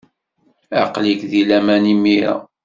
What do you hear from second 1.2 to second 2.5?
deg laman imir-a.